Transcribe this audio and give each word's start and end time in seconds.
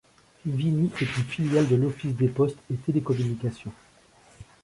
Vini 0.47 0.89
est 0.99 1.15
une 1.19 1.25
filiale 1.25 1.67
de 1.67 1.75
l'Office 1.75 2.15
des 2.15 2.27
Postes 2.29 2.57
et 2.73 2.75
Télécommunications. 2.75 3.71